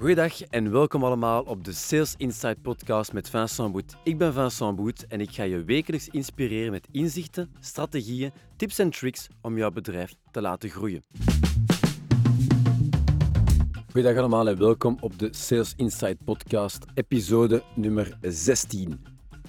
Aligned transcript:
Goedendag 0.00 0.42
en 0.42 0.70
welkom 0.70 1.04
allemaal 1.04 1.42
op 1.42 1.64
de 1.64 1.72
Sales 1.72 2.14
Insight 2.16 2.62
podcast 2.62 3.12
met 3.12 3.30
Vincent 3.30 3.72
Boet. 3.72 3.96
Ik 4.04 4.18
ben 4.18 4.32
Vincent 4.32 4.76
Boet 4.76 5.06
en 5.06 5.20
ik 5.20 5.30
ga 5.30 5.42
je 5.42 5.64
wekelijks 5.64 6.08
inspireren 6.08 6.70
met 6.70 6.88
inzichten, 6.90 7.54
strategieën, 7.58 8.32
tips 8.56 8.78
en 8.78 8.90
tricks 8.90 9.28
om 9.42 9.56
jouw 9.56 9.70
bedrijf 9.70 10.14
te 10.30 10.40
laten 10.40 10.70
groeien. 10.70 11.04
Goedendag 13.92 14.18
allemaal 14.18 14.48
en 14.48 14.58
welkom 14.58 14.96
op 15.00 15.18
de 15.18 15.28
Sales 15.30 15.74
Insight 15.76 16.24
podcast, 16.24 16.84
episode 16.94 17.62
nummer 17.74 18.18
16. 18.20 19.04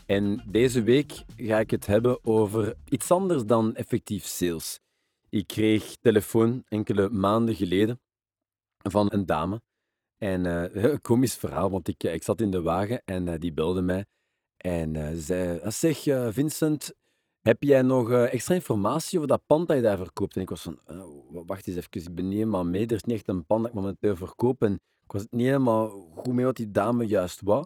En 0.06 0.44
deze 0.48 0.84
week 0.84 1.24
ga 1.36 1.60
ik 1.60 1.72
het 1.72 1.86
hebben 1.86 2.26
over 2.26 2.76
iets 2.90 3.12
anders 3.12 3.46
dan 3.46 3.76
effectief 3.76 4.26
sales. 4.26 4.80
Ik 5.30 5.48
kreeg 5.48 5.96
telefoon 5.96 6.64
enkele 6.68 7.10
maanden 7.10 7.56
geleden 7.56 8.00
van 8.78 9.08
een 9.12 9.26
dame 9.26 9.62
en 10.22 10.46
uh, 10.46 10.64
een 10.92 11.02
komisch 11.02 11.36
verhaal, 11.36 11.72
want 11.72 11.88
ik, 11.88 12.04
eh, 12.04 12.14
ik 12.14 12.24
zat 12.24 12.42
in 12.42 12.52
de 12.52 12.62
wagen 12.62 13.02
en 13.06 13.28
uh, 13.28 13.34
die 13.40 13.54
belde 13.54 13.82
mij. 13.82 14.06
En 14.58 14.94
uh, 14.94 15.08
zei, 15.16 15.62
zeg 15.72 16.04
Vincent, 16.34 16.94
heb 17.42 17.64
jij 17.64 17.82
nog 17.82 18.12
extra 18.12 18.56
informatie 18.56 19.18
over 19.18 19.30
dat 19.30 19.46
pand 19.46 19.68
dat 19.68 19.78
je 19.78 19.84
daar 19.84 19.98
verkoopt? 19.98 20.36
En 20.36 20.42
ik 20.42 20.50
was 20.50 20.62
van, 20.62 20.80
wacht 21.46 21.68
eens 21.68 21.78
even, 21.78 21.90
ik 21.92 22.16
ben 22.16 22.28
niet 22.28 22.38
helemaal 22.38 22.66
mee. 22.66 22.86
Er 22.86 22.92
is 22.92 23.04
niet 23.04 23.16
echt 23.16 23.28
een 23.28 23.46
pand 23.46 23.62
dat 23.62 23.70
ik 23.70 23.78
momenteel 23.78 24.16
verkoop. 24.16 24.64
En 24.64 24.74
ik 25.04 25.12
was 25.12 25.26
niet 25.30 25.46
helemaal 25.46 25.90
goed 26.16 26.34
mee 26.34 26.46
wat 26.46 26.56
die 26.56 26.72
dame 26.72 27.06
juist 27.06 27.42
wou. 27.42 27.66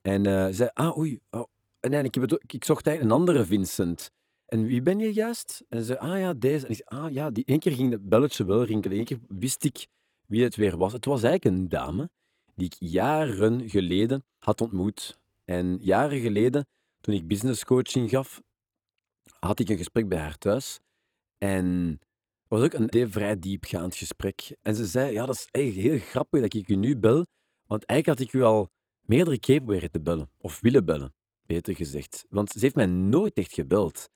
En 0.00 0.54
zei, 0.54 0.70
ah 0.72 0.98
oei, 0.98 1.20
oh. 1.30 1.44
nee, 1.80 2.02
ik, 2.02 2.14
heb 2.14 2.38
ik 2.46 2.64
zocht 2.64 2.86
eigenlijk 2.86 3.14
een 3.14 3.20
andere 3.20 3.44
Vincent. 3.44 4.10
En 4.46 4.66
wie 4.66 4.82
ben 4.82 4.98
je 4.98 5.12
juist? 5.12 5.64
En 5.68 5.78
ze 5.78 5.84
zei, 5.84 5.98
ah 5.98 6.18
ja, 6.18 6.34
deze. 6.34 6.66
En 6.66 6.72
ik 6.72 6.82
zei, 6.86 7.02
ah 7.02 7.12
ja, 7.12 7.30
die 7.30 7.44
één 7.44 7.58
keer 7.58 7.72
ging 7.72 7.92
het 7.92 8.08
belletje 8.08 8.44
wel 8.44 8.64
rinkelen. 8.64 8.98
Eén 8.98 9.04
keer 9.04 9.18
wist 9.28 9.64
ik 9.64 9.86
wie 10.28 10.44
het 10.44 10.56
weer 10.56 10.76
was. 10.76 10.92
Het 10.92 11.04
was 11.04 11.22
eigenlijk 11.22 11.56
een 11.56 11.68
dame 11.68 12.10
die 12.54 12.66
ik 12.66 12.76
jaren 12.78 13.70
geleden 13.70 14.24
had 14.38 14.60
ontmoet. 14.60 15.18
En 15.44 15.78
jaren 15.80 16.20
geleden, 16.20 16.66
toen 17.00 17.14
ik 17.14 17.28
business 17.28 17.64
coaching 17.64 18.10
gaf, 18.10 18.42
had 19.40 19.60
ik 19.60 19.68
een 19.68 19.76
gesprek 19.76 20.08
bij 20.08 20.18
haar 20.18 20.38
thuis. 20.38 20.80
En 21.38 21.66
het 22.48 22.48
was 22.48 22.62
ook 22.62 22.72
een 22.72 23.10
vrij 23.10 23.38
diepgaand 23.38 23.96
gesprek. 23.96 24.56
En 24.62 24.74
ze 24.74 24.86
zei, 24.86 25.12
ja, 25.12 25.26
dat 25.26 25.34
is 25.34 25.48
eigenlijk 25.50 25.86
heel 25.86 25.98
grappig 25.98 26.40
dat 26.40 26.54
ik 26.54 26.68
u 26.68 26.74
nu 26.74 26.96
bel, 26.96 27.26
want 27.66 27.84
eigenlijk 27.84 28.18
had 28.18 28.28
ik 28.28 28.34
u 28.40 28.42
al 28.42 28.70
meerdere 29.00 29.38
keer 29.38 29.60
proberen 29.60 29.90
te 29.90 30.00
bellen. 30.00 30.30
Of 30.38 30.60
willen 30.60 30.84
bellen, 30.84 31.14
beter 31.46 31.76
gezegd. 31.76 32.24
Want 32.28 32.50
ze 32.50 32.58
heeft 32.58 32.74
mij 32.74 32.86
nooit 32.86 33.36
echt 33.36 33.52
gebeld. 33.52 34.08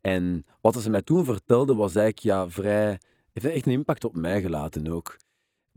En 0.00 0.46
wat 0.60 0.82
ze 0.82 0.90
mij 0.90 1.02
toen 1.02 1.24
vertelde, 1.24 1.74
was 1.74 1.94
eigenlijk 1.94 2.26
ja, 2.26 2.50
vrij... 2.50 3.00
heeft 3.32 3.54
echt 3.54 3.66
een 3.66 3.72
impact 3.72 4.04
op 4.04 4.16
mij 4.16 4.40
gelaten 4.40 4.86
ook. 4.88 5.16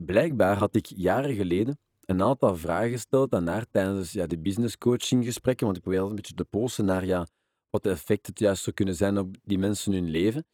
Blijkbaar 0.06 0.58
had 0.58 0.76
ik 0.76 0.86
jaren 0.86 1.36
geleden 1.36 1.80
een 2.06 2.22
aantal 2.22 2.56
vragen 2.56 2.90
gesteld 2.90 3.34
aan 3.34 3.48
haar 3.48 3.66
tijdens 3.70 4.12
ja, 4.12 4.28
de 4.28 4.40
business 4.40 4.78
coaching 4.78 5.26
gesprekken, 5.26 5.66
want 5.66 5.78
ik 5.78 5.84
probeer 5.84 6.02
altijd 6.02 6.20
een 6.20 6.24
beetje 6.26 6.44
te 6.44 6.58
polsen 6.58 6.86
naar 6.86 7.06
ja, 7.06 7.28
wat 7.70 7.84
de 7.84 7.90
effecten 7.90 8.34
het 8.34 8.40
juist 8.40 8.64
zou 8.64 8.76
kunnen 8.76 8.96
zijn 8.96 9.18
op 9.18 9.36
die 9.44 9.58
mensen 9.58 9.94
hun 9.94 10.10
leven. 10.10 10.46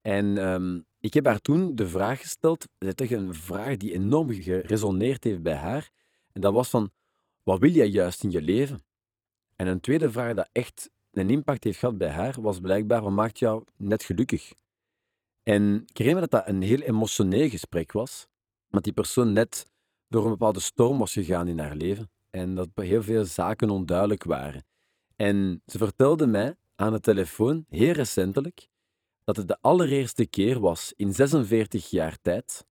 En 0.00 0.38
ehm, 0.38 0.80
ik 1.00 1.14
heb 1.14 1.26
haar 1.26 1.40
toen 1.40 1.74
de 1.74 1.88
vraag 1.88 2.20
gesteld, 2.20 2.68
is 2.78 3.10
een 3.10 3.34
vraag 3.34 3.76
die 3.76 3.92
enorm 3.92 4.30
geresoneerd 4.32 5.24
heeft 5.24 5.42
bij 5.42 5.56
haar. 5.56 5.90
En 6.32 6.40
dat 6.40 6.52
was 6.52 6.68
van, 6.68 6.90
wat 7.42 7.58
wil 7.58 7.70
jij 7.70 7.88
juist 7.88 8.22
in 8.22 8.30
je 8.30 8.42
leven? 8.42 8.84
En 9.56 9.66
een 9.66 9.80
tweede 9.80 10.10
vraag 10.10 10.34
dat 10.34 10.48
echt 10.52 10.90
een 11.10 11.30
impact 11.30 11.64
heeft 11.64 11.78
gehad 11.78 11.98
bij 11.98 12.10
haar, 12.10 12.40
was 12.40 12.60
blijkbaar, 12.60 13.02
wat 13.02 13.12
maakt 13.12 13.38
jou 13.38 13.64
net 13.76 14.02
gelukkig? 14.02 14.52
En 15.42 15.82
ik 15.86 15.96
herinner 15.96 16.22
me 16.22 16.28
dat 16.28 16.44
dat 16.44 16.54
een 16.54 16.62
heel 16.62 16.80
emotioneel 16.80 17.48
gesprek 17.48 17.92
was, 17.92 18.26
dat 18.72 18.84
die 18.84 18.92
persoon 18.92 19.32
net 19.32 19.66
door 20.08 20.24
een 20.24 20.30
bepaalde 20.30 20.60
storm 20.60 20.98
was 20.98 21.12
gegaan 21.12 21.48
in 21.48 21.58
haar 21.58 21.76
leven 21.76 22.10
en 22.30 22.54
dat 22.54 22.68
heel 22.74 23.02
veel 23.02 23.24
zaken 23.24 23.70
onduidelijk 23.70 24.24
waren. 24.24 24.64
En 25.16 25.62
ze 25.66 25.78
vertelde 25.78 26.26
mij 26.26 26.56
aan 26.74 26.92
de 26.92 27.00
telefoon, 27.00 27.64
heel 27.68 27.92
recentelijk, 27.92 28.68
dat 29.24 29.36
het 29.36 29.48
de 29.48 29.58
allereerste 29.60 30.26
keer 30.26 30.60
was 30.60 30.92
in 30.96 31.12
46 31.12 31.90
jaar 31.90 32.18
tijd 32.22 32.66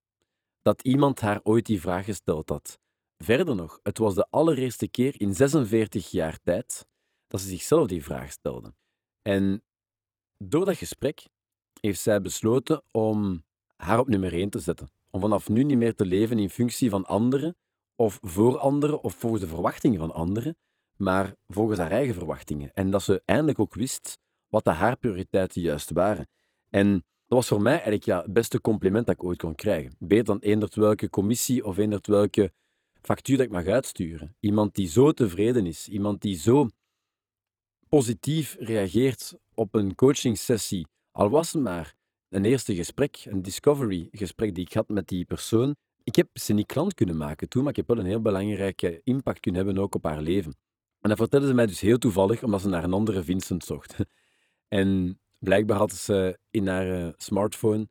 dat 0.62 0.82
iemand 0.82 1.20
haar 1.20 1.40
ooit 1.44 1.66
die 1.66 1.82
vraag 1.82 2.06
gesteld 2.06 2.50
had. 2.50 2.80
Verder 3.18 3.56
nog, 3.56 3.80
het 3.84 3.98
was 3.98 4.16
de 4.16 4.28
allereerste 4.30 4.88
keer 4.88 5.22
in 5.22 5.34
46 5.34 6.12
jaar 6.12 6.40
tijd 6.44 6.86
dat 7.28 7.42
ze 7.42 7.48
zichzelf 7.48 7.88
die 7.88 8.04
vraag 8.04 8.32
stelde. 8.32 8.74
En 9.22 9.64
door 10.38 10.66
dat 10.66 10.78
gesprek 10.78 11.28
heeft 11.80 12.00
zij 12.00 12.22
besloten 12.22 12.84
om 12.92 13.44
haar 13.76 14.00
op 14.00 14.08
nummer 14.08 14.34
1 14.34 14.50
te 14.50 14.60
zetten 14.60 14.90
om 15.12 15.22
vanaf 15.22 15.50
nu 15.50 15.64
niet 15.64 15.78
meer 15.78 15.96
te 15.96 16.06
leven 16.06 16.40
in 16.40 16.50
functie 16.50 16.90
van 16.90 17.06
anderen, 17.06 17.56
of 17.96 18.20
voor 18.22 18.58
anderen, 18.58 19.04
of 19.04 19.14
volgens 19.14 19.42
de 19.42 19.48
verwachtingen 19.48 20.00
van 20.00 20.14
anderen, 20.14 20.58
maar 20.98 21.36
volgens 21.48 21.80
haar 21.80 21.92
eigen 21.92 22.14
verwachtingen. 22.14 22.72
En 22.74 22.92
dat 22.92 23.04
ze 23.04 23.22
eindelijk 23.26 23.60
ook 23.60 23.74
wist 23.74 24.20
wat 24.48 24.64
de 24.64 24.70
haar 24.70 24.98
prioriteiten 24.98 25.62
juist 25.62 25.92
waren. 25.92 26.28
En 26.70 26.94
dat 27.28 27.38
was 27.40 27.48
voor 27.48 27.62
mij 27.62 27.74
eigenlijk 27.74 28.04
ja, 28.04 28.22
het 28.22 28.34
beste 28.34 28.62
compliment 28.62 29.06
dat 29.06 29.16
ik 29.16 29.24
ooit 29.24 29.38
kon 29.38 29.56
krijgen. 29.56 29.96
Beter 30.00 30.26
dan 30.26 30.40
eendert 30.40 30.76
welke 30.76 31.10
commissie 31.10 31.66
of 31.66 31.78
eendert 31.78 32.08
welke 32.08 32.54
factuur 33.02 33.38
dat 33.38 33.46
ik 33.46 33.52
mag 33.52 33.66
uitsturen. 33.66 34.36
Iemand 34.40 34.76
die 34.76 34.88
zo 34.88 35.12
tevreden 35.12 35.66
is, 35.66 35.88
iemand 35.88 36.22
die 36.22 36.38
zo 36.38 36.68
positief 37.90 38.56
reageert 38.60 39.38
op 39.54 39.76
een 39.76 39.96
coachingsessie, 39.96 40.88
al 41.12 41.30
was 41.30 41.54
het 41.54 41.62
maar 41.62 41.96
een 42.32 42.46
eerste 42.46 42.76
gesprek, 42.76 43.26
een 43.26 43.42
discovery 43.42 44.08
gesprek 44.12 44.56
die 44.56 44.66
ik 44.66 44.74
had 44.74 44.90
met 44.90 45.08
die 45.08 45.26
persoon. 45.26 45.76
Ik 46.04 46.16
heb 46.16 46.28
ze 46.34 46.54
niet 46.54 46.66
klant 46.66 46.94
kunnen 46.94 47.18
maken 47.18 47.50
toen, 47.50 47.62
maar 47.62 47.72
ik 47.72 47.78
heb 47.78 47.88
wel 47.88 47.98
een 47.98 48.06
heel 48.06 48.22
belangrijke 48.22 49.02
impact 49.04 49.40
kunnen 49.40 49.66
hebben 49.66 49.84
ook 49.84 49.96
op 49.96 50.04
haar 50.04 50.22
leven. 50.22 50.56
En 51.02 51.10
dat 51.10 51.18
vertelde 51.18 51.48
ze 51.48 51.54
mij 51.54 51.66
dus 51.66 51.80
heel 51.80 51.98
toevallig, 51.98 52.44
omdat 52.44 52.62
ze 52.62 52.70
naar 52.70 52.84
een 52.84 52.94
andere 52.94 53.24
Vincent 53.24 53.64
zocht. 53.64 53.96
En 54.68 55.20
blijkbaar 55.40 55.78
had 55.78 55.92
ze 55.92 56.38
in 56.50 56.68
haar 56.68 57.06
eh, 57.06 57.14
smartphone 57.18 57.88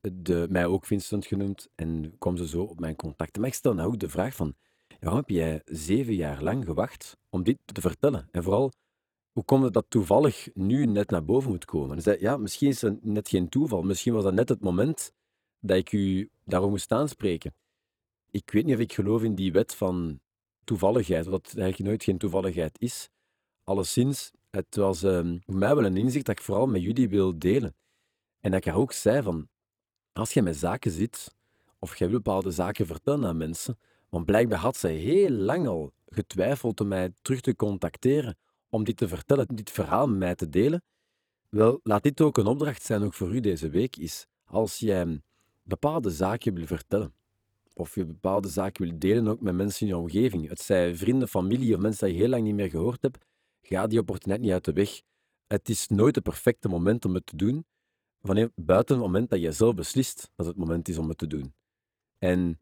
de, 0.00 0.46
mij 0.50 0.66
ook 0.66 0.84
Vincent 0.84 1.26
genoemd 1.26 1.68
en 1.74 2.14
kwam 2.18 2.36
ze 2.36 2.48
zo 2.48 2.62
op 2.62 2.80
mijn 2.80 2.96
contacten. 2.96 3.40
Maar 3.40 3.50
ik 3.50 3.56
stel 3.56 3.74
nou 3.74 3.88
ook 3.88 3.98
de 3.98 4.08
vraag 4.08 4.34
van, 4.34 4.54
waarom 5.00 5.20
heb 5.20 5.28
jij 5.28 5.62
zeven 5.64 6.14
jaar 6.14 6.42
lang 6.42 6.64
gewacht 6.64 7.16
om 7.30 7.42
dit 7.42 7.58
te 7.64 7.80
vertellen? 7.80 8.28
En 8.30 8.42
vooral, 8.42 8.72
hoe 9.34 9.44
komt 9.44 9.64
het 9.64 9.72
dat 9.72 9.86
toevallig 9.88 10.48
nu 10.54 10.86
net 10.86 11.10
naar 11.10 11.24
boven 11.24 11.50
moet 11.50 11.64
komen? 11.64 12.02
zei, 12.02 12.16
ja, 12.20 12.36
misschien 12.36 12.68
is 12.68 12.80
het 12.80 13.04
net 13.04 13.28
geen 13.28 13.48
toeval. 13.48 13.82
Misschien 13.82 14.12
was 14.12 14.22
dat 14.22 14.32
net 14.34 14.48
het 14.48 14.60
moment 14.60 15.12
dat 15.60 15.76
ik 15.76 15.92
u 15.92 16.30
daarom 16.44 16.70
moest 16.70 16.92
aanspreken. 16.92 17.54
Ik 18.30 18.50
weet 18.50 18.64
niet 18.64 18.74
of 18.74 18.80
ik 18.80 18.92
geloof 18.92 19.22
in 19.22 19.34
die 19.34 19.52
wet 19.52 19.74
van 19.74 20.20
toevalligheid, 20.64 21.26
wat 21.26 21.44
eigenlijk 21.56 21.88
nooit 21.88 22.04
geen 22.04 22.18
toevalligheid 22.18 22.80
is. 22.80 23.10
Alleszins, 23.64 24.30
het 24.50 24.76
was 24.76 25.02
um, 25.02 25.42
voor 25.44 25.54
mij 25.54 25.74
wel 25.74 25.84
een 25.84 25.96
inzicht 25.96 26.26
dat 26.26 26.38
ik 26.38 26.44
vooral 26.44 26.66
met 26.66 26.82
jullie 26.82 27.08
wil 27.08 27.38
delen. 27.38 27.74
En 28.40 28.50
dat 28.50 28.66
ik 28.66 28.74
ook 28.74 28.92
zei 28.92 29.22
van, 29.22 29.48
als 30.12 30.32
je 30.32 30.42
met 30.42 30.56
zaken 30.56 30.90
zit, 30.90 31.34
of 31.78 31.96
je 31.96 32.04
wil 32.08 32.20
bepaalde 32.20 32.50
zaken 32.50 32.86
vertellen 32.86 33.28
aan 33.28 33.36
mensen, 33.36 33.78
want 34.08 34.26
blijkbaar 34.26 34.58
had 34.58 34.76
zij 34.76 34.94
heel 34.94 35.30
lang 35.30 35.66
al 35.66 35.92
getwijfeld 36.06 36.80
om 36.80 36.88
mij 36.88 37.14
terug 37.22 37.40
te 37.40 37.56
contacteren, 37.56 38.36
om 38.74 38.84
dit 38.84 38.96
te 38.96 39.08
vertellen, 39.08 39.46
dit 39.54 39.70
verhaal 39.70 40.08
met 40.08 40.18
mij 40.18 40.34
te 40.34 40.48
delen. 40.48 40.82
Wel, 41.48 41.80
laat 41.82 42.02
dit 42.02 42.20
ook 42.20 42.36
een 42.36 42.46
opdracht 42.46 42.82
zijn, 42.82 43.02
ook 43.02 43.14
voor 43.14 43.34
u 43.34 43.40
deze 43.40 43.68
week, 43.68 43.96
is 43.96 44.26
als 44.44 44.78
jij 44.78 45.20
bepaalde 45.62 46.10
zaken 46.10 46.54
wil 46.54 46.66
vertellen, 46.66 47.14
of 47.74 47.94
je 47.94 48.04
bepaalde 48.04 48.48
zaken 48.48 48.84
wil 48.84 48.98
delen 48.98 49.28
ook 49.28 49.40
met 49.40 49.54
mensen 49.54 49.80
in 49.80 49.86
je 49.86 50.00
omgeving, 50.00 50.48
het 50.48 50.60
zijn 50.60 50.96
vrienden, 50.96 51.28
familie 51.28 51.74
of 51.74 51.80
mensen 51.80 52.06
die 52.06 52.16
je 52.16 52.20
heel 52.20 52.30
lang 52.30 52.42
niet 52.42 52.54
meer 52.54 52.70
gehoord 52.70 53.02
hebt, 53.02 53.24
ga 53.62 53.86
die 53.86 53.98
opportuniteit 53.98 54.44
niet 54.44 54.52
uit 54.52 54.64
de 54.64 54.72
weg. 54.72 55.00
Het 55.46 55.68
is 55.68 55.88
nooit 55.88 56.14
het 56.14 56.24
perfecte 56.24 56.68
moment 56.68 57.04
om 57.04 57.14
het 57.14 57.26
te 57.26 57.36
doen, 57.36 57.66
wanneer, 58.20 58.50
buiten 58.54 58.94
het 58.94 59.04
moment 59.04 59.30
dat 59.30 59.40
jij 59.40 59.52
zelf 59.52 59.74
beslist 59.74 60.30
dat 60.36 60.46
het 60.46 60.56
moment 60.56 60.88
is 60.88 60.98
om 60.98 61.08
het 61.08 61.18
te 61.18 61.26
doen. 61.26 61.54
En 62.18 62.58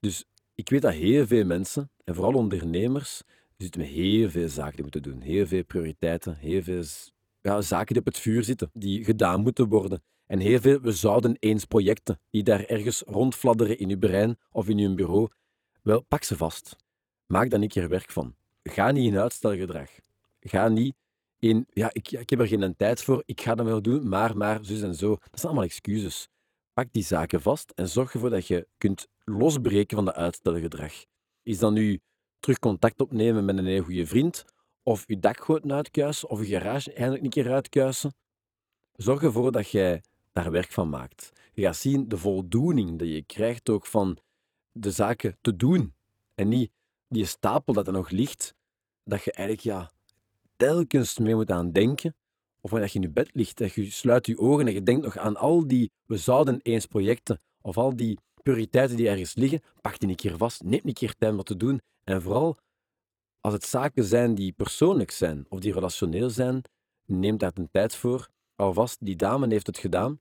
dus 0.00 0.24
ik 0.54 0.68
weet 0.68 0.82
dat 0.82 0.92
heel 0.92 1.26
veel 1.26 1.44
mensen, 1.44 1.90
en 2.04 2.14
vooral 2.14 2.34
ondernemers, 2.34 3.22
je 3.56 3.64
zit 3.64 3.76
met 3.76 3.86
heel 3.86 4.30
veel 4.30 4.48
zaken 4.48 4.72
die 4.72 4.82
moeten 4.82 5.02
doen. 5.02 5.20
Heel 5.20 5.46
veel 5.46 5.64
prioriteiten, 5.64 6.36
heel 6.36 6.62
veel 6.62 6.82
ja, 7.40 7.60
zaken 7.60 7.86
die 7.86 7.98
op 7.98 8.06
het 8.06 8.18
vuur 8.18 8.44
zitten, 8.44 8.70
die 8.72 9.04
gedaan 9.04 9.40
moeten 9.40 9.68
worden. 9.68 10.02
En 10.26 10.38
heel 10.38 10.60
veel, 10.60 10.80
we 10.80 10.92
zouden 10.92 11.36
eens 11.38 11.64
projecten 11.64 12.18
die 12.30 12.42
daar 12.42 12.64
ergens 12.64 13.02
rondfladderen 13.06 13.78
in 13.78 13.88
je 13.88 13.98
brein 13.98 14.36
of 14.50 14.68
in 14.68 14.78
je 14.78 14.94
bureau. 14.94 15.28
Wel, 15.82 16.00
pak 16.00 16.22
ze 16.22 16.36
vast. 16.36 16.76
Maak 17.26 17.50
daar 17.50 17.60
een 17.60 17.68
keer 17.68 17.88
werk 17.88 18.10
van. 18.10 18.34
Ga 18.62 18.90
niet 18.90 19.12
in 19.12 19.18
uitstelgedrag. 19.18 19.90
Ga 20.40 20.68
niet 20.68 20.94
in, 21.38 21.66
ja, 21.70 21.90
ik, 21.92 22.10
ik 22.10 22.30
heb 22.30 22.40
er 22.40 22.46
geen 22.46 22.76
tijd 22.76 23.02
voor, 23.02 23.22
ik 23.26 23.40
ga 23.40 23.54
dat 23.54 23.66
wel 23.66 23.82
doen, 23.82 24.08
maar, 24.08 24.36
maar, 24.36 24.64
zus 24.64 24.82
en 24.82 24.94
zo. 24.94 25.08
Dat 25.08 25.40
zijn 25.40 25.46
allemaal 25.46 25.64
excuses. 25.64 26.28
Pak 26.72 26.92
die 26.92 27.02
zaken 27.02 27.40
vast 27.40 27.70
en 27.70 27.88
zorg 27.88 28.14
ervoor 28.14 28.30
dat 28.30 28.46
je 28.46 28.68
kunt 28.78 29.06
losbreken 29.24 29.96
van 29.96 30.04
dat 30.04 30.14
uitstelgedrag. 30.14 30.92
Is 31.42 31.58
dat 31.58 31.72
nu 31.72 32.00
terug 32.44 32.58
contact 32.58 33.00
opnemen 33.00 33.44
met 33.44 33.58
een 33.58 33.66
heel 33.66 33.82
goede 33.82 34.06
vriend, 34.06 34.44
of 34.82 35.04
je 35.06 35.18
dakgoot 35.18 35.70
uitkuisen, 35.70 36.28
of 36.28 36.46
je 36.46 36.46
garage 36.46 36.92
eindelijk 36.92 37.24
een 37.24 37.30
keer 37.30 37.52
uitkuisen. 37.52 38.14
Zorg 38.92 39.22
ervoor 39.22 39.52
dat 39.52 39.70
jij 39.70 40.02
daar 40.32 40.50
werk 40.50 40.72
van 40.72 40.88
maakt. 40.88 41.32
Je 41.52 41.62
gaat 41.62 41.76
zien 41.76 42.08
de 42.08 42.16
voldoening 42.16 42.98
die 42.98 43.14
je 43.14 43.22
krijgt 43.22 43.68
ook 43.68 43.86
van 43.86 44.18
de 44.72 44.90
zaken 44.90 45.38
te 45.40 45.56
doen 45.56 45.94
En 46.34 46.48
niet 46.48 46.70
die 47.08 47.24
stapel 47.24 47.72
dat 47.72 47.86
er 47.86 47.92
nog 47.92 48.10
ligt, 48.10 48.54
dat 49.04 49.22
je 49.22 49.32
eigenlijk 49.32 49.66
ja, 49.66 49.90
telkens 50.56 51.18
mee 51.18 51.34
moet 51.34 51.50
aan 51.50 51.72
denken. 51.72 52.14
Of 52.60 52.70
wanneer 52.70 52.88
je 52.88 52.94
in 52.94 53.02
je 53.02 53.10
bed 53.10 53.30
ligt, 53.32 53.58
dat 53.58 53.72
je 53.72 53.90
sluit 53.90 54.26
je 54.26 54.38
ogen 54.38 54.66
en 54.66 54.74
je 54.74 54.82
denkt 54.82 55.04
nog 55.04 55.18
aan 55.18 55.36
al 55.36 55.66
die 55.66 55.90
we 56.06 56.16
zouden 56.16 56.60
eens 56.62 56.86
projecten 56.86 57.40
of 57.60 57.76
al 57.76 57.96
die 57.96 58.18
prioriteiten 58.42 58.96
die 58.96 59.08
ergens 59.08 59.34
liggen, 59.34 59.62
pak 59.80 59.98
die 59.98 60.08
een 60.08 60.14
keer 60.14 60.36
vast, 60.36 60.62
neem 60.62 60.80
een 60.82 60.92
keer 60.92 61.14
tijd 61.18 61.30
om 61.30 61.36
dat 61.36 61.46
te 61.46 61.56
doen. 61.56 61.80
En 62.04 62.22
vooral 62.22 62.58
als 63.40 63.52
het 63.52 63.64
zaken 63.64 64.04
zijn 64.04 64.34
die 64.34 64.52
persoonlijk 64.52 65.10
zijn 65.10 65.46
of 65.48 65.60
die 65.60 65.72
relationeel 65.72 66.30
zijn, 66.30 66.62
neem 67.04 67.38
daar 67.38 67.52
een 67.54 67.70
tijd 67.70 67.96
voor. 67.96 68.28
Alvast, 68.56 69.04
die 69.04 69.16
dame 69.16 69.48
heeft 69.48 69.66
het 69.66 69.78
gedaan, 69.78 70.20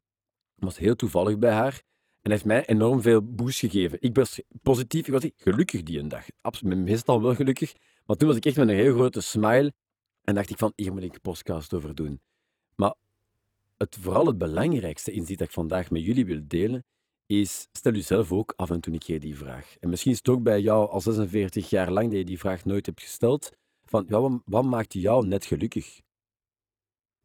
was 0.56 0.78
heel 0.78 0.96
toevallig 0.96 1.38
bij 1.38 1.52
haar 1.52 1.82
en 2.22 2.32
heeft 2.32 2.46
mij 2.46 2.66
enorm 2.66 3.02
veel 3.02 3.22
boost 3.22 3.60
gegeven. 3.60 3.98
Ik 4.02 4.16
was 4.16 4.42
positief, 4.62 5.08
ik 5.08 5.14
was 5.14 5.30
gelukkig 5.36 5.84
die 5.84 6.00
een 6.00 6.08
dag. 6.08 6.26
Absoluut, 6.42 6.78
meestal 6.78 7.22
wel 7.22 7.36
gelukkig, 7.36 7.74
maar 8.06 8.16
toen 8.16 8.28
was 8.28 8.38
ik 8.38 8.46
echt 8.46 8.58
met 8.58 8.70
een 8.70 8.76
heel 8.76 8.94
grote 8.94 9.22
smile 9.22 9.74
en 10.24 10.36
dacht 10.36 10.50
ik 10.50 10.58
van, 10.58 10.74
hier 10.76 10.94
moet 10.94 11.04
ik 11.04 11.14
een 11.14 11.22
podcast 11.22 11.74
over 11.74 11.96
doen. 11.96 12.22
Maar 12.76 12.96
het, 13.78 13.98
vooral 14.00 14.26
het 14.26 14.38
belangrijkste 14.38 15.12
inzicht 15.12 15.40
dat 15.40 15.48
ik 15.48 15.54
vandaag 15.54 15.90
met 15.90 16.04
jullie 16.04 16.26
wil 16.26 16.42
delen, 16.48 16.86
is 17.42 17.68
stel 17.72 17.94
jezelf 17.94 18.32
ook 18.32 18.54
af 18.56 18.70
en 18.70 18.82
toe 18.82 18.94
een 18.94 19.00
keer 19.00 19.20
die 19.20 19.38
vraag. 19.38 19.76
En 19.80 19.90
misschien 19.90 20.12
is 20.12 20.18
het 20.18 20.30
ook 20.30 20.44
bij 20.44 20.62
jou 20.62 20.90
al 20.90 21.02
46 21.02 21.70
jaar 21.70 21.92
lang 21.92 22.10
dat 22.10 22.18
je 22.18 22.26
die 22.26 22.40
vraag 22.40 22.66
nooit 22.66 22.86
hebt 22.86 23.02
gesteld, 23.02 23.52
van 23.86 24.06
ja, 24.08 24.22
wat, 24.22 24.42
wat 24.46 24.64
maakt 24.64 24.94
jou 24.94 25.28
net 25.28 25.46
gelukkig? 25.46 26.02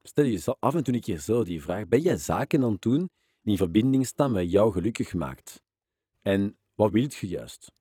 Stel 0.03 0.25
je 0.25 0.57
af 0.59 0.75
en 0.75 0.85
toe 0.85 0.95
een 0.95 1.01
keer 1.01 1.19
zo 1.19 1.45
die 1.45 1.63
vraag, 1.63 1.89
ben 1.89 2.01
jij 2.01 2.17
zaken 2.17 2.63
aan 2.65 2.73
het 2.73 2.83
doen 2.83 3.11
die 3.43 3.53
in 3.53 3.57
verbinding 3.57 4.07
staan 4.07 4.33
met 4.33 4.51
jou 4.51 4.73
gelukkig 4.73 5.15
maakt? 5.15 5.63
En 6.23 6.59
wat 6.75 6.93
wilt 6.93 7.15
je 7.15 7.29
juist? 7.29 7.73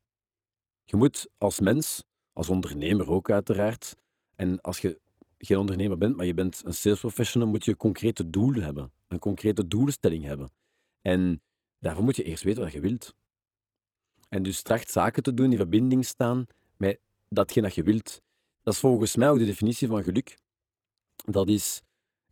Je 0.84 0.96
moet 0.96 1.30
als 1.38 1.60
mens, 1.60 2.04
als 2.34 2.50
ondernemer 2.50 3.10
ook 3.10 3.32
uiteraard, 3.32 3.96
en 4.36 4.62
als 4.62 4.80
je 4.80 5.00
geen 5.38 5.58
ondernemer 5.58 5.98
bent, 5.98 6.16
maar 6.16 6.26
je 6.26 6.34
bent 6.34 6.62
een 6.66 6.74
sales 6.74 7.00
professional, 7.00 7.48
moet 7.48 7.66
je 7.66 7.76
concrete 7.76 8.30
doel 8.30 8.54
hebben, 8.54 8.92
een 9.08 9.20
concrete 9.20 9.68
doelstelling 9.68 10.24
hebben. 10.24 10.52
En 11.02 11.42
daarvoor 11.80 12.04
moet 12.04 12.16
je 12.16 12.24
eerst 12.24 12.44
weten 12.44 12.64
wat 12.64 12.72
je 12.72 12.80
wilt. 12.80 13.16
En 14.30 14.44
dus 14.44 14.62
tracht 14.62 14.92
zaken 14.92 15.24
te 15.24 15.34
doen 15.34 15.50
die 15.50 15.60
in 15.60 15.64
verbinding 15.64 16.06
staan 16.06 16.46
met 16.78 17.00
datgene 17.30 17.66
dat 17.66 17.76
je 17.76 17.84
wilt. 17.84 18.22
Dat 18.64 18.74
is 18.74 18.80
volgens 18.80 19.16
mij 19.16 19.30
ook 19.30 19.40
de 19.40 19.46
definitie 19.46 19.88
van 19.88 20.04
geluk. 20.04 20.38
Dat 21.16 21.48
is 21.48 21.82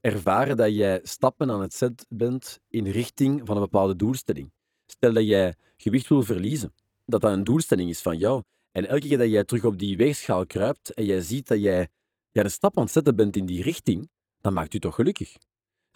ervaren 0.02 0.58
dat 0.58 0.76
jij 0.76 1.00
stappen 1.04 1.52
aan 1.52 1.62
het 1.62 1.74
zetten 1.74 2.08
bent 2.10 2.60
in 2.68 2.88
richting 2.88 3.42
van 3.46 3.56
een 3.56 3.62
bepaalde 3.62 3.96
doelstelling. 3.96 4.52
Stel 4.86 5.14
dat 5.14 5.26
jij 5.26 5.56
gewicht 5.78 6.08
wil 6.08 6.24
verliezen, 6.24 6.74
dat 7.06 7.22
dat 7.22 7.32
een 7.32 7.44
doelstelling 7.44 7.90
is 7.90 8.02
van 8.02 8.18
jou. 8.18 8.44
En 8.72 8.88
elke 8.88 9.08
keer 9.08 9.18
dat 9.18 9.30
jij 9.30 9.44
terug 9.44 9.66
op 9.66 9.80
die 9.80 9.98
weegschaal 9.98 10.46
kruipt 10.46 10.94
en 10.94 11.06
jij 11.06 11.22
ziet 11.22 11.48
dat 11.48 11.62
jij, 11.62 11.88
jij 12.32 12.44
een 12.44 12.52
stap 12.52 12.78
aan 12.78 12.84
het 12.84 12.92
zetten 12.92 13.16
bent 13.16 13.36
in 13.36 13.46
die 13.46 13.64
richting, 13.64 14.10
dan 14.42 14.54
maakt 14.54 14.74
u 14.74 14.80
toch 14.80 14.96
gelukkig. 14.96 15.38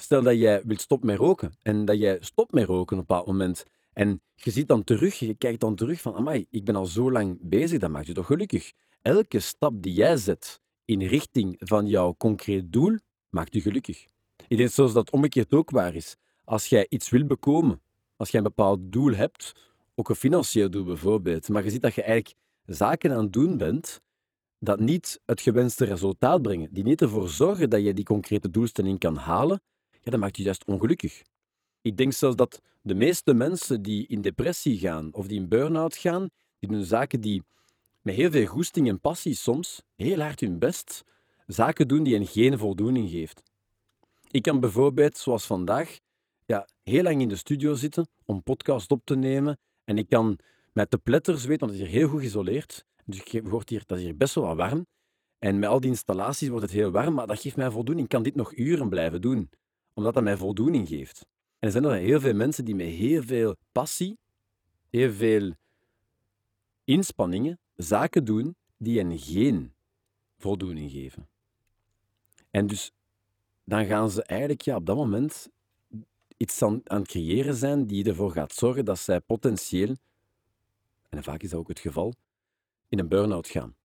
Stel 0.02 0.24
dat 0.24 0.38
jij 0.38 0.62
wilt 0.66 0.82
stoppen 0.82 1.08
met 1.08 1.18
roken 1.18 1.54
en 1.62 1.86
dat 1.86 2.00
jij 2.00 2.18
stopt 2.20 2.52
met 2.52 2.66
roken 2.66 2.82
op 2.82 2.92
een 2.92 3.08
bepaald 3.08 3.28
moment 3.28 3.66
en 3.94 4.22
je 4.36 4.52
ziet 4.52 4.68
dan 4.68 4.84
terug, 4.84 5.20
je 5.20 5.34
kijkt 5.34 5.60
dan 5.60 5.76
terug 5.76 6.02
van, 6.02 6.16
amai, 6.16 6.46
ik 6.50 6.66
ben 6.66 6.76
al 6.76 6.86
zo 6.86 7.12
lang 7.12 7.38
bezig, 7.42 7.80
dat 7.80 7.90
maakt 7.90 8.08
je 8.08 8.14
toch 8.14 8.26
gelukkig. 8.26 8.72
Elke 9.02 9.40
stap 9.40 9.82
die 9.82 9.94
jij 9.94 10.18
zet 10.18 10.62
in 10.86 11.02
richting 11.02 11.56
van 11.60 11.88
jouw 11.88 12.16
concreet 12.18 12.74
doel, 12.74 12.98
maakt 13.30 13.54
je 13.54 13.62
gelukkig. 13.62 14.06
Ik 14.48 14.58
denk 14.58 14.70
zoals 14.70 14.94
dat 14.94 15.12
omgekeerd 15.12 15.54
ook 15.54 15.70
waar 15.70 15.96
is. 15.96 16.16
Als 16.44 16.66
jij 16.66 16.86
iets 16.90 17.10
wil 17.10 17.26
bekomen, 17.26 17.82
als 18.18 18.30
jij 18.30 18.40
een 18.40 18.46
bepaald 18.46 18.80
doel 18.82 19.14
hebt, 19.14 19.56
ook 19.96 20.10
een 20.10 20.16
financieel 20.16 20.70
doel 20.70 20.84
bijvoorbeeld, 20.84 21.50
maar 21.50 21.64
je 21.64 21.70
ziet 21.70 21.82
dat 21.82 21.96
je 21.96 22.04
eigenlijk 22.04 22.36
zaken 22.66 23.12
aan 23.12 23.24
het 23.24 23.34
doen 23.34 23.58
bent 23.58 24.02
dat 24.60 24.80
niet 24.80 25.22
het 25.26 25.42
gewenste 25.42 25.86
resultaat 25.86 26.42
brengen, 26.42 26.70
die 26.74 26.84
niet 26.84 27.02
ervoor 27.02 27.30
zorgen 27.30 27.70
dat 27.70 27.84
je 27.84 27.94
die 27.94 28.06
concrete 28.06 28.50
doelstelling 28.50 29.00
kan 29.00 29.16
halen, 29.16 29.62
ja, 30.02 30.12
dat 30.12 30.20
maakt 30.20 30.38
je 30.38 30.44
juist 30.44 30.66
ongelukkig. 30.66 31.22
Ik 31.82 31.98
denk 31.98 32.14
zelfs 32.14 32.36
dat 32.36 32.62
de 32.82 32.96
meeste 32.96 33.34
mensen 33.34 33.82
die 33.82 34.08
in 34.08 34.22
depressie 34.22 34.78
gaan 34.78 35.14
of 35.14 35.28
die 35.28 35.40
in 35.40 35.48
burn-out 35.48 35.96
gaan, 35.96 36.30
die 36.60 36.70
doen 36.70 36.84
zaken 36.84 37.22
die 37.22 37.44
met 38.02 38.16
heel 38.16 38.32
veel 38.32 38.46
goesting 38.46 38.88
en 38.88 39.00
passie 39.00 39.36
soms 39.36 39.84
heel 39.96 40.20
hard 40.20 40.40
hun 40.40 40.60
best 40.60 41.04
zaken 41.48 41.88
doen 41.88 42.04
die 42.04 42.14
hen 42.14 42.28
geen 42.28 42.58
voldoening 42.58 43.10
geeft. 43.10 43.44
Ik 44.32 44.42
kan 44.42 44.60
bijvoorbeeld, 44.60 45.18
zoals 45.18 45.46
vandaag, 45.46 46.00
ja, 46.46 46.68
heel 46.84 47.04
lang 47.04 47.22
in 47.22 47.28
de 47.28 47.36
studio 47.36 47.74
zitten 47.74 48.08
om 48.26 48.44
podcast 48.44 48.92
op 48.92 49.02
te 49.04 49.16
nemen 49.16 49.60
en 49.84 49.98
ik 49.98 50.10
kan 50.10 50.40
met 50.74 50.92
de 50.92 50.98
pletters 50.98 51.46
weten, 51.46 51.68
want 51.68 51.72
het 51.72 51.82
is 51.82 51.88
hier 51.88 52.00
heel 52.00 52.10
goed 52.10 52.20
geïsoleerd, 52.20 52.86
dus 53.06 53.22
je 53.24 53.50
hoort 53.50 53.70
hier, 53.70 53.84
dat 53.86 53.98
is 53.98 54.04
hier 54.04 54.18
best 54.18 54.36
wel 54.36 54.46
wat 54.46 54.58
warm. 54.58 54.86
En 55.40 55.60
met 55.60 55.70
al 55.70 55.80
die 55.80 55.90
installaties 55.90 56.50
wordt 56.50 56.64
het 56.64 56.74
heel 56.74 56.92
warm, 56.92 57.14
maar 57.14 57.28
dat 57.28 57.40
geeft 57.40 57.56
mij 57.56 57.72
voldoening. 57.72 58.06
Ik 58.06 58.14
kan 58.14 58.24
dit 58.24 58.36
nog 58.36 58.56
uren 58.56 58.90
blijven 58.90 59.22
doen, 59.22 59.50
omdat 60.00 60.14
dat 60.14 60.24
mij 60.24 60.38
voldoening 60.38 60.88
geeft. 60.88 61.26
En 61.60 61.68
er 61.68 61.72
zijn 61.72 61.84
er 61.84 61.94
heel 61.94 62.20
veel 62.20 62.34
mensen 62.34 62.66
die 62.66 62.76
met 62.76 62.88
heel 62.88 63.24
veel 63.24 63.56
passie, 63.72 64.18
heel 64.90 65.12
veel 65.12 65.54
inspanningen, 66.84 67.60
zaken 67.76 68.26
doen 68.26 68.56
die 68.78 68.98
hen 68.98 69.20
geen 69.20 69.74
voldoening 70.38 70.92
geven. 70.92 71.28
En 72.52 72.68
dus 72.68 72.92
dan 73.64 73.86
gaan 73.86 74.10
ze 74.10 74.24
eigenlijk 74.24 74.62
ja, 74.62 74.76
op 74.76 74.86
dat 74.86 74.96
moment 74.96 75.50
iets 76.38 76.62
aan, 76.62 76.82
aan 76.84 77.00
het 77.00 77.08
creëren 77.08 77.56
zijn 77.56 77.86
die 77.86 78.06
ervoor 78.06 78.32
gaat 78.32 78.54
zorgen 78.54 78.86
dat 78.86 79.00
zij 79.00 79.20
potentieel, 79.20 79.96
en 81.10 81.24
vaak 81.24 81.42
is 81.44 81.50
dat 81.50 81.60
ook 81.60 81.68
het 81.68 81.80
geval, 81.80 82.14
in 82.90 83.00
een 83.00 83.08
burn-out 83.08 83.48
gaan. 83.48 83.76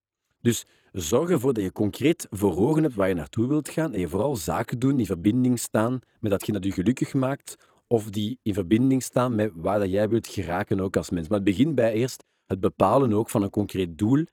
Dus 0.40 0.64
zorg 1.00 1.30
ervoor 1.30 1.52
dat 1.52 1.62
je 1.62 1.72
concreet 1.72 2.26
voor 2.30 2.56
ogen 2.56 2.82
hebt 2.82 2.94
waar 2.94 3.08
je 3.08 3.14
naartoe 3.14 3.46
wilt 3.46 3.68
gaan 3.68 3.92
en 3.92 4.00
je 4.00 4.08
vooral 4.08 4.36
zaken 4.36 4.78
doen 4.78 4.90
die 4.90 4.98
in 4.98 5.06
verbinding 5.06 5.58
staan 5.58 6.00
met 6.20 6.30
datgene 6.30 6.58
dat 6.58 6.68
je 6.68 6.82
gelukkig 6.82 7.14
maakt 7.14 7.56
of 7.86 8.10
die 8.10 8.38
in 8.42 8.54
verbinding 8.54 9.02
staan 9.02 9.34
met 9.34 9.52
waar 9.54 9.78
dat 9.78 9.90
jij 9.90 10.08
wilt 10.08 10.26
geraken 10.26 10.80
ook 10.80 10.96
als 10.96 11.10
mens. 11.10 11.28
Maar 11.28 11.38
het 11.38 11.46
begint 11.46 11.74
bij 11.74 11.92
eerst 11.92 12.24
het 12.46 12.60
bepalen 12.60 13.12
ook 13.12 13.30
van 13.30 13.42
een 13.42 13.50
concreet 13.50 13.98
doel 13.98 14.24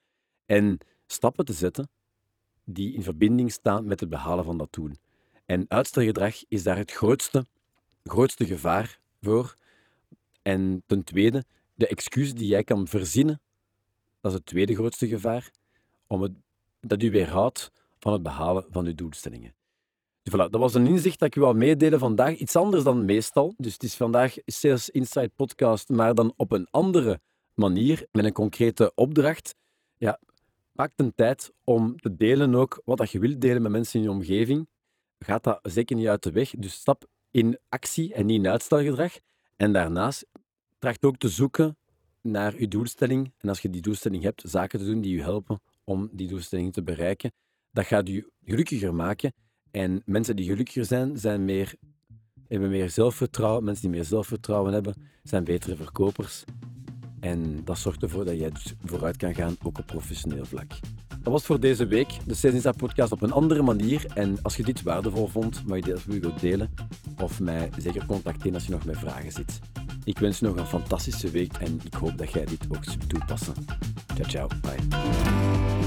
en 0.46 0.78
stappen 1.08 1.46
te 1.46 1.54
zetten 1.54 1.90
die 2.64 2.94
in 2.94 3.04
verbinding 3.04 3.52
staan 3.52 3.86
met 3.86 4.00
het 4.00 4.10
behalen 4.10 4.46
van 4.46 4.58
dat 4.58 4.74
doel. 4.74 4.92
En 5.46 5.66
uitstelgedrag 5.68 6.36
is 6.48 6.64
daar 6.64 6.78
het 6.78 6.92
grootste, 6.92 7.46
grootste 8.04 8.46
gevaar 8.46 9.00
voor. 9.22 9.56
En 10.42 10.84
ten 10.86 11.04
tweede, 11.04 11.46
de 11.74 11.88
excuus 11.88 12.34
die 12.34 12.48
jij 12.48 12.64
kan 12.64 12.88
verzinnen, 12.88 13.42
dat 14.22 14.32
is 14.32 14.38
het 14.38 14.46
tweede 14.46 14.76
grootste 14.76 15.08
gevaar, 15.08 15.52
om 16.08 16.22
het, 16.22 16.32
dat 16.82 17.04
u 17.04 17.12
weerhoudt 17.12 17.72
van 18.00 18.14
het 18.14 18.24
behalen 18.24 18.66
van 18.70 18.86
uw 18.86 18.96
doelstellingen. 18.96 19.54
Dus 20.24 20.34
voilà, 20.34 20.50
dat 20.50 20.62
was 20.62 20.74
een 20.74 20.88
inzicht 20.88 21.20
dat 21.20 21.28
ik 21.28 21.36
u 21.36 21.42
wou 21.42 21.56
meedelen 21.56 22.00
vandaag. 22.00 22.38
Iets 22.38 22.56
anders 22.56 22.84
dan 22.84 23.06
meestal. 23.06 23.54
Dus 23.58 23.74
het 23.74 23.84
is 23.84 23.96
vandaag 23.96 24.36
Sales 24.46 24.90
Insight 24.90 25.36
Podcast, 25.36 25.90
maar 25.90 26.16
dan 26.16 26.34
op 26.36 26.52
een 26.52 26.68
andere 26.70 27.20
manier, 27.54 28.08
met 28.12 28.26
een 28.26 28.34
concrete 28.34 28.92
opdracht. 28.96 29.56
Ja, 29.98 30.20
maak 30.72 30.92
een 30.96 31.16
tijd 31.16 31.52
om 31.64 32.00
te 32.00 32.16
delen 32.16 32.56
ook 32.56 32.82
wat 32.86 32.98
dat 32.98 33.12
je 33.12 33.20
wilt 33.20 33.42
delen 33.42 33.62
met 33.62 33.72
mensen 33.72 34.00
in 34.00 34.06
je 34.06 34.12
omgeving. 34.12 34.70
Gaat 35.20 35.44
dat 35.44 35.60
zeker 35.64 35.96
niet 35.96 36.08
uit 36.08 36.24
de 36.24 36.32
weg. 36.32 36.50
Dus 36.50 36.74
stap 36.74 37.06
in 37.32 37.60
actie 37.70 38.14
en 38.14 38.26
niet 38.26 38.44
in 38.44 38.52
uitstelgedrag. 38.52 39.18
En 39.56 39.74
daarnaast 39.74 40.26
tracht 40.80 41.06
ook 41.06 41.18
te 41.18 41.30
zoeken 41.30 41.78
naar 42.22 42.60
je 42.60 42.68
doelstelling. 42.68 43.34
En 43.38 43.50
als 43.50 43.60
je 43.60 43.70
die 43.70 43.82
doelstelling 43.82 44.24
hebt, 44.24 44.44
zaken 44.46 44.80
te 44.80 44.86
doen 44.86 45.02
die 45.02 45.16
je 45.16 45.22
helpen 45.22 45.62
om 45.84 46.10
die 46.12 46.28
doelstelling 46.28 46.74
te 46.74 46.84
bereiken. 46.84 47.32
Dat 47.72 47.86
gaat 47.86 48.08
je 48.08 48.32
gelukkiger 48.44 48.94
maken. 48.94 49.34
En 49.72 50.02
mensen 50.06 50.36
die 50.36 50.46
gelukkiger 50.46 50.86
zijn, 50.86 51.18
zijn 51.18 51.46
meer, 51.46 51.76
hebben 52.48 52.70
meer 52.70 52.90
zelfvertrouwen. 52.90 53.64
Mensen 53.64 53.84
die 53.84 53.96
meer 53.96 54.06
zelfvertrouwen 54.06 54.74
hebben, 54.74 54.96
zijn 55.24 55.44
betere 55.44 55.76
verkopers. 55.76 56.44
En 57.20 57.64
dat 57.64 57.78
zorgt 57.78 58.04
ervoor 58.04 58.26
dat 58.26 58.40
jij 58.40 58.50
dus 58.50 58.74
vooruit 58.84 59.18
kan 59.18 59.36
gaan, 59.36 59.56
ook 59.64 59.78
op 59.78 59.86
professioneel 59.86 60.46
vlak. 60.46 60.72
Dat 61.24 61.34
was 61.34 61.46
voor 61.46 61.60
deze 61.60 61.86
week 61.86 62.18
de 62.28 62.34
Sales 62.34 62.76
podcast 62.78 63.12
op 63.12 63.22
een 63.22 63.32
andere 63.32 63.62
manier. 63.62 64.06
En 64.14 64.38
als 64.42 64.56
je 64.56 64.64
dit 64.64 64.82
waardevol 64.82 65.28
vond, 65.28 65.68
mag 65.68 65.78
je 65.78 65.84
dit 65.84 66.06
wilt 66.06 66.40
delen. 66.40 66.74
Of 67.22 67.40
mij 67.40 67.70
zeker 67.78 68.06
contacteren 68.06 68.54
als 68.54 68.66
je 68.66 68.72
nog 68.72 68.86
met 68.86 68.98
vragen 68.98 69.32
zit. 69.32 69.60
Ik 70.04 70.18
wens 70.18 70.40
je 70.40 70.46
nog 70.46 70.58
een 70.58 70.66
fantastische 70.66 71.30
week 71.30 71.54
en 71.54 71.80
ik 71.84 71.94
hoop 71.94 72.18
dat 72.18 72.32
jij 72.32 72.46
dit 72.46 72.66
ook 72.70 72.84
zult 72.84 73.10
toepassen. 73.10 73.54
Ciao, 74.22 74.48
ciao. 74.48 74.50
Bye. 74.62 75.81